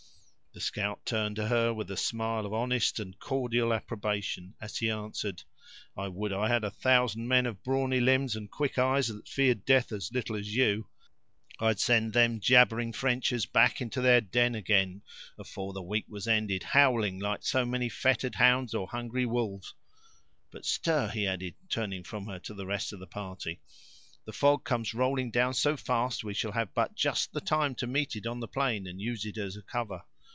The 0.53 0.59
scout 0.59 1.05
turned 1.05 1.37
to 1.37 1.47
her 1.47 1.73
with 1.73 1.89
a 1.91 1.95
smile 1.95 2.45
of 2.45 2.51
honest 2.51 2.99
and 2.99 3.17
cordial 3.17 3.71
approbation, 3.73 4.53
as 4.59 4.79
he 4.79 4.89
answered: 4.91 5.43
"I 5.95 6.09
would 6.09 6.33
I 6.33 6.49
had 6.49 6.65
a 6.65 6.69
thousand 6.69 7.29
men, 7.29 7.45
of 7.45 7.63
brawny 7.63 8.01
limbs 8.01 8.35
and 8.35 8.51
quick 8.51 8.77
eyes, 8.77 9.07
that 9.07 9.29
feared 9.29 9.63
death 9.63 9.93
as 9.93 10.11
little 10.11 10.35
as 10.35 10.53
you! 10.53 10.89
I'd 11.61 11.79
send 11.79 12.11
them 12.11 12.41
jabbering 12.41 12.91
Frenchers 12.91 13.45
back 13.45 13.79
into 13.79 14.01
their 14.01 14.19
den 14.19 14.53
again, 14.53 15.03
afore 15.39 15.71
the 15.71 15.81
week 15.81 16.03
was 16.09 16.27
ended, 16.27 16.63
howling 16.63 17.17
like 17.19 17.43
so 17.43 17.65
many 17.65 17.87
fettered 17.87 18.35
hounds 18.35 18.73
or 18.73 18.87
hungry 18.89 19.25
wolves. 19.25 19.73
But, 20.51 20.65
stir," 20.65 21.07
he 21.11 21.25
added, 21.27 21.55
turning 21.69 22.03
from 22.03 22.25
her 22.27 22.39
to 22.39 22.53
the 22.53 22.65
rest 22.65 22.91
of 22.91 22.99
the 22.99 23.07
party, 23.07 23.61
"the 24.25 24.33
fog 24.33 24.65
comes 24.65 24.93
rolling 24.93 25.31
down 25.31 25.53
so 25.53 25.77
fast, 25.77 26.25
we 26.25 26.33
shall 26.33 26.51
have 26.51 26.73
but 26.73 26.93
just 26.93 27.31
the 27.31 27.39
time 27.39 27.73
to 27.75 27.87
meet 27.87 28.17
it 28.17 28.27
on 28.27 28.41
the 28.41 28.49
plain, 28.49 28.85
and 28.85 28.99
use 28.99 29.23
it 29.23 29.37
as 29.37 29.55
a 29.55 29.61
cover. 29.61 30.01